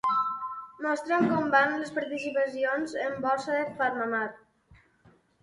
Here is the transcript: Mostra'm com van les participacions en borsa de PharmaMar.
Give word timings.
Mostra'm 0.85 1.27
com 1.31 1.51
van 1.55 1.75
les 1.81 1.91
participacions 1.97 2.97
en 3.03 3.21
borsa 3.27 3.59
de 3.59 3.79
PharmaMar. 3.83 4.25